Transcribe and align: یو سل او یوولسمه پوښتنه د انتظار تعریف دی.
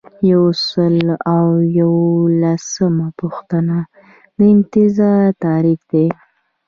یو 0.31 0.43
سل 0.67 0.95
او 1.33 1.45
یوولسمه 1.79 3.07
پوښتنه 3.19 3.77
د 4.37 4.39
انتظار 4.53 5.23
تعریف 5.43 5.81
دی. 5.91 6.07